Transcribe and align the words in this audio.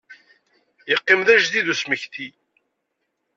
Yeqqim 0.89 1.19
d 1.27 1.27
ajedid 1.35 1.67
usmekti. 1.73 2.27